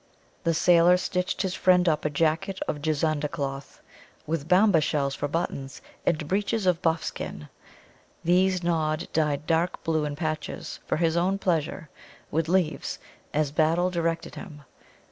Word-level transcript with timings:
The 0.45 0.55
sailor 0.55 0.97
stitched 0.97 1.43
his 1.43 1.53
friend 1.53 1.87
up 1.87 2.05
a 2.05 2.09
jacket 2.09 2.59
of 2.67 2.81
Juzanda 2.81 3.29
cloth, 3.29 3.83
with 4.25 4.47
Bamba 4.47 4.81
shells 4.81 5.13
for 5.13 5.27
buttons, 5.27 5.79
and 6.07 6.27
breeches 6.27 6.65
of 6.65 6.81
buff 6.81 7.03
skin. 7.03 7.49
These 8.23 8.63
Nod 8.63 9.09
dyed 9.13 9.45
dark 9.45 9.83
blue 9.83 10.05
in 10.05 10.15
patches, 10.15 10.79
for 10.87 10.97
his 10.97 11.15
own 11.15 11.37
pleasure, 11.37 11.87
with 12.31 12.49
leaves, 12.49 12.97
as 13.31 13.51
Battle 13.51 13.91
directed 13.91 14.33
him. 14.33 14.63